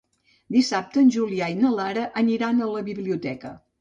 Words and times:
Dissabte 0.55 0.99
en 1.03 1.11
Julià 1.15 1.49
i 1.55 1.57
na 1.59 1.73
Lara 1.81 2.07
aniran 2.23 2.65
a 2.65 2.71
la 2.77 2.83
biblioteca. 2.93 3.53